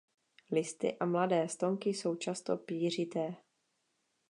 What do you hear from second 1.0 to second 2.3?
mladé stonky jsou